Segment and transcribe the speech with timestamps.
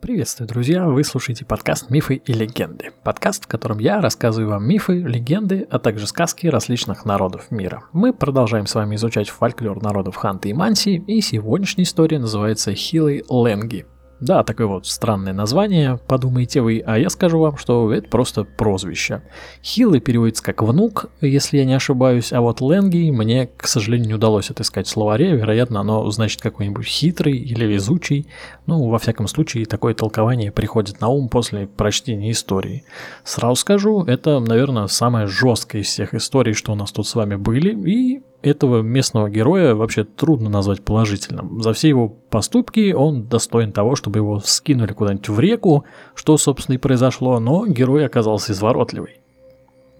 [0.00, 0.86] Приветствую, друзья!
[0.86, 2.90] Вы слушаете подкаст «Мифы и легенды».
[3.04, 7.84] Подкаст, в котором я рассказываю вам мифы, легенды, а также сказки различных народов мира.
[7.92, 13.22] Мы продолжаем с вами изучать фольклор народов Ханты и Манси, и сегодняшняя история называется «Хилый
[13.28, 13.84] Ленги».
[14.20, 19.22] Да, такое вот странное название, подумайте вы, а я скажу вам, что это просто прозвище.
[19.62, 24.14] Хилый переводится как «внук», если я не ошибаюсь, а вот Ленги мне, к сожалению, не
[24.14, 28.26] удалось отыскать в словаре, вероятно, оно значит какой-нибудь хитрый или везучий.
[28.66, 32.84] Ну, во всяком случае, такое толкование приходит на ум после прочтения истории.
[33.24, 37.36] Сразу скажу, это, наверное, самая жесткая из всех историй, что у нас тут с вами
[37.36, 41.62] были, и этого местного героя вообще трудно назвать положительным.
[41.62, 46.76] За все его поступки он достоин того, чтобы его скинули куда-нибудь в реку, что, собственно,
[46.76, 49.20] и произошло, но герой оказался изворотливый.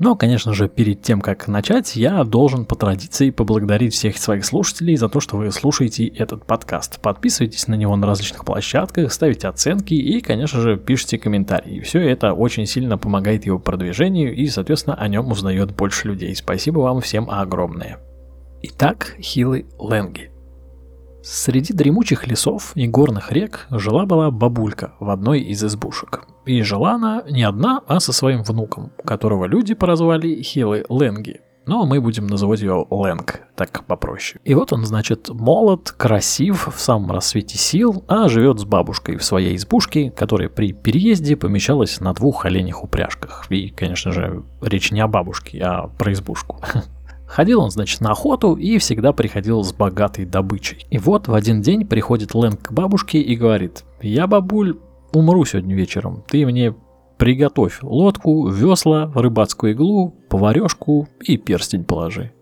[0.01, 4.97] Но, конечно же, перед тем, как начать, я должен по традиции поблагодарить всех своих слушателей
[4.97, 6.99] за то, что вы слушаете этот подкаст.
[7.03, 11.81] Подписывайтесь на него на различных площадках, ставите оценки и, конечно же, пишите комментарии.
[11.81, 16.35] Все это очень сильно помогает его продвижению и, соответственно, о нем узнает больше людей.
[16.35, 17.99] Спасибо вам всем огромное.
[18.63, 20.31] Итак, Хилы Ленги.
[21.23, 26.27] Среди дремучих лесов и горных рек жила-была бабулька в одной из избушек.
[26.45, 31.41] И жила она не одна, а со своим внуком, которого люди прозвали Хилы Ленги.
[31.65, 34.41] Но мы будем называть ее Лэнг, так попроще.
[34.45, 39.25] И вот он, значит, молод, красив, в самом рассвете сил, а живет с бабушкой в
[39.25, 43.47] своей избушке, которая при переезде помещалась на двух оленях упряжках.
[43.51, 46.61] И, конечно же, речь не о бабушке, а про избушку.
[47.31, 50.85] Ходил он, значит, на охоту и всегда приходил с богатой добычей.
[50.91, 54.77] И вот в один день приходит Лэнг к бабушке и говорит, «Я, бабуль,
[55.13, 56.75] умру сегодня вечером, ты мне
[57.19, 62.33] приготовь лодку, весла, рыбацкую иглу, поварешку и перстень положи».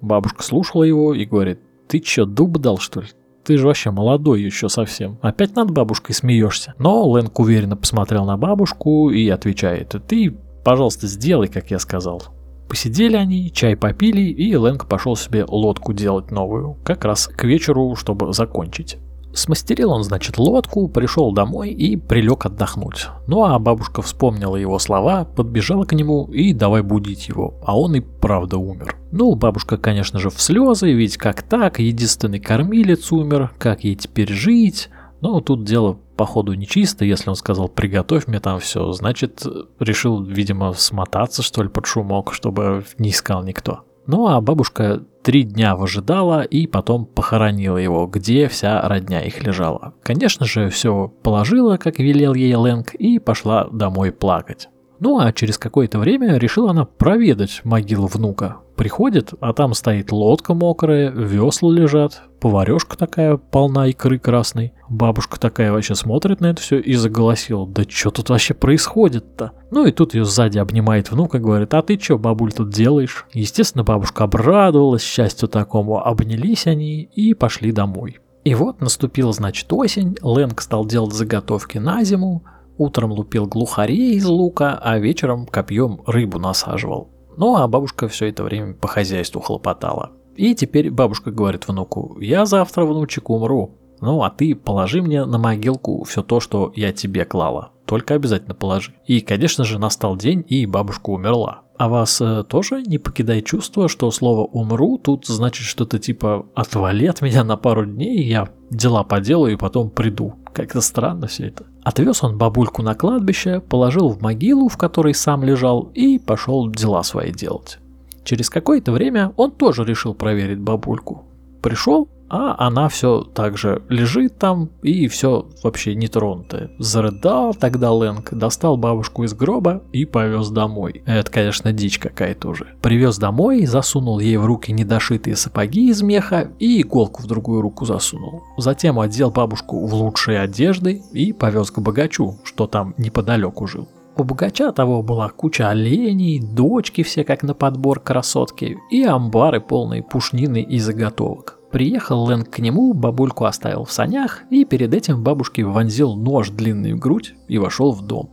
[0.00, 3.06] Бабушка слушала его и говорит, «Ты чё, дуб дал, что ли?
[3.44, 5.16] Ты же вообще молодой еще совсем.
[5.22, 6.74] Опять над бабушкой смеешься.
[6.78, 12.20] Но Лэнг уверенно посмотрел на бабушку и отвечает, ты, пожалуйста, сделай, как я сказал.
[12.68, 17.94] Посидели они, чай попили, и Лэнг пошел себе лодку делать новую, как раз к вечеру,
[17.96, 18.98] чтобы закончить.
[19.34, 23.08] Смастерил он, значит, лодку, пришел домой и прилег отдохнуть.
[23.26, 27.96] Ну а бабушка вспомнила его слова, подбежала к нему и давай будить его, а он
[27.96, 28.96] и правда умер.
[29.10, 34.32] Ну, бабушка, конечно же, в слезы, ведь как так, единственный кормилец умер, как ей теперь
[34.32, 34.88] жить?
[35.20, 39.46] Но тут дело походу нечисто, если он сказал «приготовь мне там все», значит,
[39.78, 43.84] решил, видимо, смотаться, что ли, под шумок, чтобы не искал никто.
[44.06, 49.94] Ну а бабушка три дня выжидала и потом похоронила его, где вся родня их лежала.
[50.02, 54.68] Конечно же, все положила, как велел ей Лэнг, и пошла домой плакать.
[55.00, 58.58] Ну а через какое-то время решила она проведать могилу внука.
[58.76, 64.72] Приходит, а там стоит лодка мокрая, весла лежат, поварешка такая полна икры красной.
[64.88, 69.52] Бабушка такая вообще смотрит на это все и заголосила, да что тут вообще происходит-то?
[69.70, 73.26] Ну и тут ее сзади обнимает внук и говорит, а ты что, бабуль, тут делаешь?
[73.32, 78.18] Естественно, бабушка обрадовалась счастью такому, обнялись они и пошли домой.
[78.42, 82.44] И вот наступила, значит, осень, Лэнг стал делать заготовки на зиму,
[82.76, 87.13] Утром лупил глухарей из лука, а вечером копьем рыбу насаживал.
[87.36, 90.12] Ну а бабушка все это время по хозяйству хлопотала.
[90.36, 93.78] И теперь бабушка говорит внуку, я завтра, внучек, умру.
[94.00, 97.70] Ну а ты положи мне на могилку все то, что я тебе клала.
[97.86, 98.94] Только обязательно положи.
[99.06, 101.62] И, конечно же, настал день, и бабушка умерла.
[101.76, 107.06] А вас э, тоже не покидает чувство, что слово «умру» тут значит что-то типа «отвали
[107.06, 110.34] от меня на пару дней, я дела поделаю и потом приду».
[110.54, 111.64] Как-то странно все это.
[111.82, 117.02] Отвез он бабульку на кладбище, положил в могилу, в которой сам лежал, и пошел дела
[117.02, 117.78] свои делать.
[118.22, 121.24] Через какое-то время он тоже решил проверить бабульку.
[121.60, 126.70] Пришел, а она все так же лежит там и все вообще не тронутое.
[126.78, 131.02] Зарыдал тогда Лэнг, достал бабушку из гроба и повез домой.
[131.06, 132.74] Это, конечно, дичь какая-то уже.
[132.82, 137.84] Привез домой, засунул ей в руки недошитые сапоги из меха и иголку в другую руку
[137.84, 138.42] засунул.
[138.56, 143.88] Затем одел бабушку в лучшие одежды и повез к богачу, что там неподалеку жил.
[144.16, 150.04] У богача того была куча оленей, дочки все как на подбор красотки и амбары полные
[150.04, 151.58] пушнины и заготовок.
[151.74, 156.92] Приехал Лэнг к нему, бабульку оставил в санях и перед этим бабушке вонзил нож длинный
[156.92, 158.30] в грудь и вошел в дом.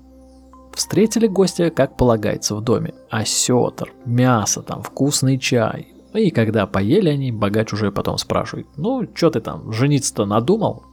[0.76, 2.94] Встретили гостя, как полагается в доме.
[3.10, 5.88] Осетр, мясо там, вкусный чай.
[6.14, 10.84] И когда поели они, богач уже потом спрашивает, ну, что ты там, жениться-то надумал?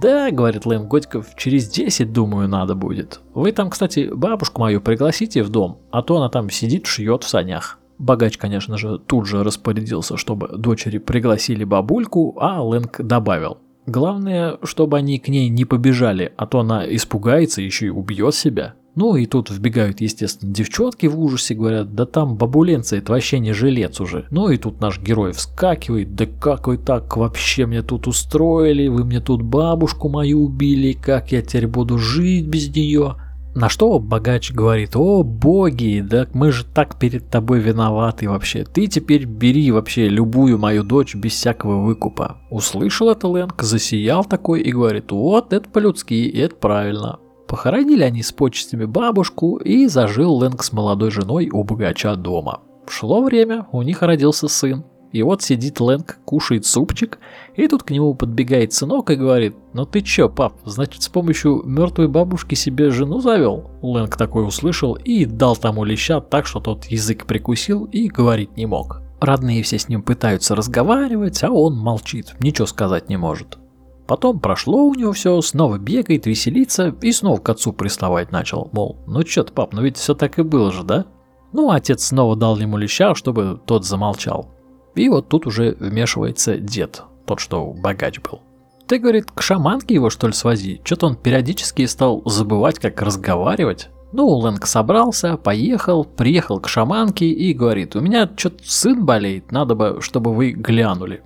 [0.00, 3.20] Да, говорит Лэм Годиков, через 10, думаю, надо будет.
[3.34, 7.28] Вы там, кстати, бабушку мою пригласите в дом, а то она там сидит, шьет в
[7.28, 7.78] санях.
[8.02, 13.58] Богач, конечно же, тут же распорядился, чтобы дочери пригласили бабульку, а Лэнг добавил.
[13.86, 18.74] Главное, чтобы они к ней не побежали, а то она испугается еще и убьет себя.
[18.96, 23.52] Ну и тут вбегают, естественно, девчонки в ужасе, говорят, да там бабуленца, это вообще не
[23.52, 24.26] жилец уже.
[24.30, 29.04] Ну и тут наш герой вскакивает, да как вы так вообще мне тут устроили, вы
[29.04, 33.14] мне тут бабушку мою убили, как я теперь буду жить без нее?
[33.54, 38.64] На что богач говорит, о боги, да мы же так перед тобой виноваты вообще.
[38.64, 42.38] Ты теперь бери вообще любую мою дочь без всякого выкупа.
[42.50, 47.18] Услышал это Лэнг, засиял такой и говорит, вот это по-людски, это правильно.
[47.46, 52.60] Похоронили они с почестями бабушку, и зажил Лэнг с молодой женой у богача дома.
[52.88, 54.84] Шло время, у них родился сын.
[55.12, 57.18] И вот сидит Лэнг, кушает супчик,
[57.54, 61.62] и тут к нему подбегает сынок и говорит, «Ну ты чё, пап, значит с помощью
[61.64, 66.86] мертвой бабушки себе жену завел?» Лэнг такой услышал и дал тому леща так, что тот
[66.86, 69.02] язык прикусил и говорить не мог.
[69.20, 73.58] Родные все с ним пытаются разговаривать, а он молчит, ничего сказать не может.
[74.06, 78.68] Потом прошло у него все, снова бегает, веселится и снова к отцу приставать начал.
[78.72, 81.06] Мол, ну чё ты, пап, ну ведь все так и было же, да?
[81.52, 84.48] Ну, отец снова дал ему леща, чтобы тот замолчал.
[84.94, 88.42] И вот тут уже вмешивается дед, тот, что богач был.
[88.86, 90.80] Ты, говорит, к шаманке его что ли свози?
[90.84, 93.88] Что-то он периодически стал забывать, как разговаривать.
[94.12, 99.74] Ну, Лэнг собрался, поехал, приехал к шаманке и говорит, у меня что-то сын болеет, надо
[99.74, 101.22] бы, чтобы вы глянули.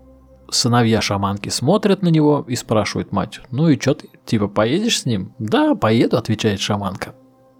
[0.48, 5.04] Сыновья шаманки смотрят на него и спрашивают мать, ну и что ты, типа поедешь с
[5.06, 5.34] ним?
[5.40, 7.16] Да, поеду, отвечает шаманка.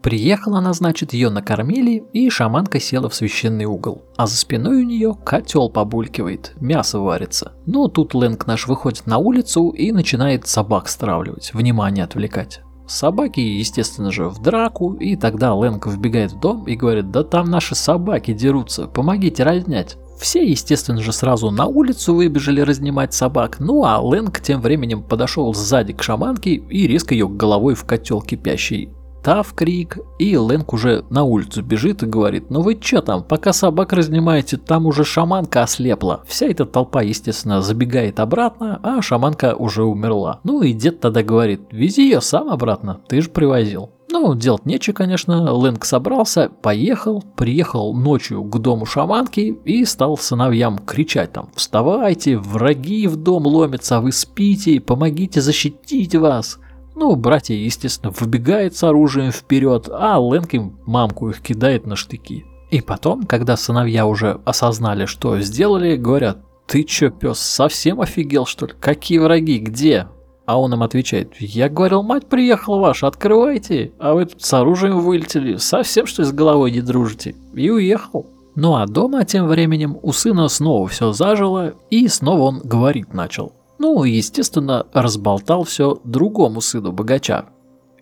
[0.06, 4.04] Приехала она, значит, ее накормили, и шаманка села в священный угол.
[4.16, 7.54] А за спиной у нее котел побулькивает, мясо варится.
[7.66, 12.60] Ну, тут Лэнг наш выходит на улицу и начинает собак стравливать, внимание отвлекать.
[12.86, 17.50] Собаки, естественно же, в драку, и тогда Лэнг вбегает в дом и говорит, да там
[17.50, 19.96] наши собаки дерутся, помогите разнять.
[20.20, 25.52] Все, естественно же, сразу на улицу выбежали разнимать собак, ну а Лэнг тем временем подошел
[25.52, 28.95] сзади к шаманке и резко ее головой в котел кипящий.
[29.26, 33.24] Та в крик, и Лэнг уже на улицу бежит и говорит, ну вы чё там,
[33.24, 36.22] пока собак разнимаете, там уже шаманка ослепла.
[36.28, 40.38] Вся эта толпа, естественно, забегает обратно, а шаманка уже умерла.
[40.44, 43.90] Ну и дед тогда говорит, вези ее сам обратно, ты же привозил.
[44.12, 50.78] Ну, делать нечего, конечно, Лэнг собрался, поехал, приехал ночью к дому шаманки и стал сыновьям
[50.78, 56.60] кричать там «Вставайте, враги в дом ломятся, вы спите, помогите защитить вас!»
[56.96, 60.50] Ну, братья, естественно, выбегают с оружием вперед, а Лэнг
[60.86, 62.46] мамку их кидает на штыки.
[62.70, 68.66] И потом, когда сыновья уже осознали, что сделали, говорят, ты чё, пес, совсем офигел, что
[68.66, 68.72] ли?
[68.80, 69.58] Какие враги?
[69.58, 70.08] Где?
[70.46, 73.92] А он им отвечает, я говорил, мать приехала ваша, открывайте.
[73.98, 77.34] А вы тут с оружием вылетели, совсем что с головой не дружите?
[77.54, 78.26] И уехал.
[78.54, 83.52] Ну а дома тем временем у сына снова все зажило, и снова он говорить начал.
[83.78, 87.46] Ну, естественно, разболтал все другому сыну богача.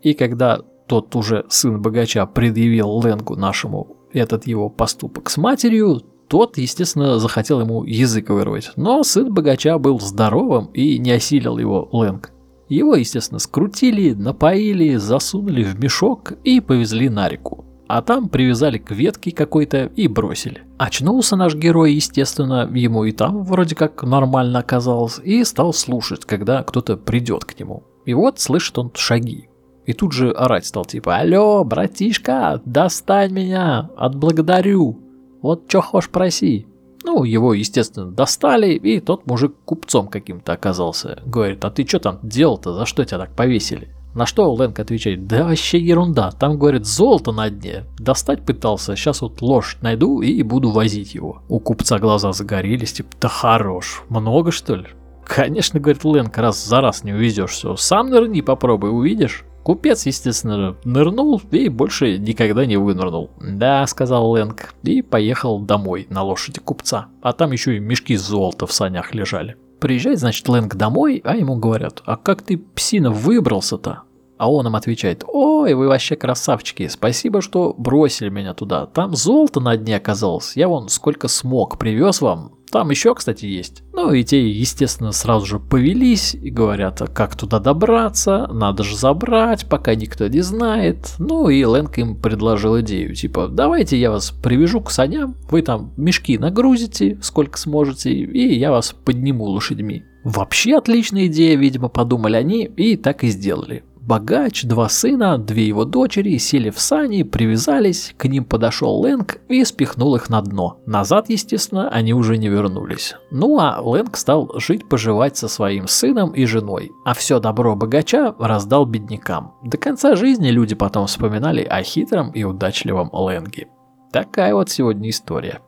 [0.02, 6.58] И когда тот уже сын богача предъявил Ленгу нашему этот его поступок с матерью, тот,
[6.58, 8.70] естественно, захотел ему язык вырвать.
[8.76, 12.32] Но сын богача был здоровым и не осилил его Ленг.
[12.68, 17.63] Его, естественно, скрутили, напоили, засунули в мешок и повезли на реку.
[17.94, 20.62] А там привязали к ветке какой-то и бросили.
[20.79, 26.64] Очнулся наш герой, естественно, ему и там вроде как нормально оказалось, и стал слушать, когда
[26.64, 27.85] кто-то придет к нему.
[28.05, 29.49] И вот слышит он шаги.
[29.87, 34.98] И тут же орать стал типа «Алло, братишка, достань меня, отблагодарю,
[35.41, 36.67] вот чё хочешь проси».
[37.05, 41.22] Ну, его, естественно, достали, и тот мужик купцом каким-то оказался.
[41.27, 43.94] Говорит, а ты что там делал-то, за что тебя так повесили?
[44.14, 47.84] На что Лэнг отвечает, да вообще ерунда, там, говорит, золото на дне.
[47.98, 51.42] Достать пытался, сейчас вот лошадь найду и буду возить его.
[51.48, 54.86] У купца глаза загорелись, типа, да хорош, много что ли?
[55.24, 59.44] Конечно, говорит Лэнг, раз за раз не увезешь все, сам нырни попробуй, увидишь.
[59.64, 63.30] Купец, естественно, нырнул и больше никогда не вынырнул.
[63.40, 67.06] Да, сказал Лэнг, и поехал домой на лошади купца.
[67.22, 69.56] А там еще и мешки золота в санях лежали.
[69.84, 74.05] Приезжает, значит, Лэнг домой, а ему говорят, а как ты, псина, выбрался-то?
[74.36, 78.86] А он им отвечает, ой, вы вообще красавчики, спасибо, что бросили меня туда.
[78.86, 83.84] Там золото на дне оказалось, я вон сколько смог привез вам, там еще, кстати, есть.
[83.93, 89.69] Ну и те, естественно, сразу же повелись и говорят, как туда добраться, надо же забрать,
[89.69, 91.14] пока никто не знает.
[91.20, 95.93] Ну и Лэнг им предложил идею, типа, давайте я вас привяжу к саням, вы там
[95.96, 100.03] мешки нагрузите, сколько сможете, и я вас подниму лошадьми.
[100.24, 103.84] Вообще отличная идея, видимо, подумали они, и так и сделали.
[104.06, 109.65] Богач, два сына, две его дочери сели в сани, привязались, к ним подошел Лэнг и
[109.65, 110.81] спихнул их на дно.
[110.87, 113.15] Назад, естественно, они уже не вернулись.
[113.31, 118.87] Ну а Лэнг стал жить-поживать со своим сыном и женой, а все добро богача раздал
[118.87, 119.55] беднякам.
[119.63, 123.69] До конца жизни люди потом вспоминали о хитром и удачливом Лэнге.
[124.13, 125.61] Такая вот сегодня история.